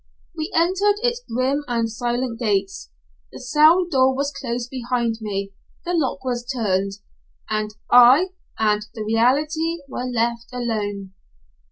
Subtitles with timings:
[0.35, 2.89] We entered its grim and silent gates,
[3.31, 5.53] the cell door was closed behind me,
[5.85, 6.93] the lock was turned,
[7.51, 11.13] and I and the reality were left alone.